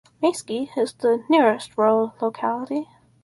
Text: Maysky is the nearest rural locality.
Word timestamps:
Maysky 0.19 0.71
is 0.75 0.93
the 0.93 1.23
nearest 1.29 1.77
rural 1.77 2.15
locality. 2.21 2.87